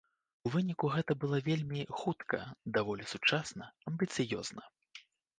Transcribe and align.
У 0.49 0.51
выніку 0.53 0.87
гэта 0.93 1.15
было 1.23 1.37
вельмі 1.47 1.81
хутка, 1.99 2.39
даволі 2.77 3.05
сучасна, 3.11 3.67
амбіцыёзна. 3.91 4.63